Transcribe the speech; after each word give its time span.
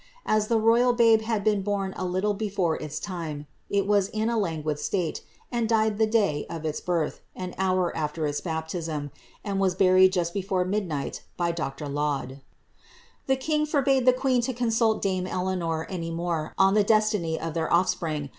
As 0.25 0.47
the 0.47 0.59
royal 0.59 0.93
babe 0.93 1.21
haa 1.21 1.37
'<. 1.39 1.43
been 1.43 1.61
born 1.61 1.93
a 1.95 2.03
little 2.05 2.33
before 2.33 2.75
its 2.77 2.99
time, 2.99 3.45
it 3.69 3.85
was 3.85 4.07
in 4.09 4.31
a 4.31 4.35
languid 4.39 4.79
state, 4.79 5.21
and 5.51 5.69
died 5.69 5.99
th^ 5.99 6.11
lisy 6.11 6.47
of 6.49 6.65
its 6.65 6.81
birth, 6.81 7.21
an 7.35 7.53
hour 7.59 7.95
after 7.95 8.25
its 8.25 8.41
baptism, 8.41 9.11
and 9.43 9.59
was 9.59 9.75
buried 9.75 10.11
just 10.11 10.33
before 10.33 10.65
niKlnighL» 10.65 11.19
by 11.37 11.51
Dr. 11.51 11.87
Laud. 11.87 12.41
The 13.27 13.35
king 13.37 13.67
forbade 13.67 14.07
the 14.07 14.11
queen 14.13 14.41
to 14.41 14.53
consult 14.55 15.03
dame 15.03 15.27
Eleanor 15.27 15.85
any 15.87 16.09
more 16.09 16.55
on 16.57 16.73
tlie 16.73 16.87
destiny 16.87 17.39
of 17.39 17.53
their 17.53 17.69
offtpring. 17.69 18.29